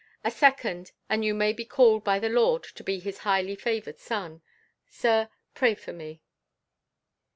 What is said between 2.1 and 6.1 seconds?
the Lord to be His highly favoured son. Sir, pray for